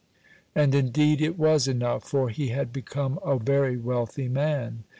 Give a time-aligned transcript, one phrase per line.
[0.55, 4.83] And, indeed, it was enough, for he had become a very wealthy man.